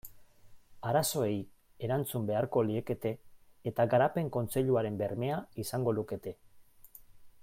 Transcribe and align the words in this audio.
Arazoei 0.91 1.33
erantzun 1.87 2.25
beharko 2.31 2.63
liekete 2.69 3.11
eta 3.73 3.87
Garapen 3.93 4.33
Kontseiluaren 4.39 4.99
bermea 5.03 5.39
izango 5.67 5.95
lukete. 6.01 6.35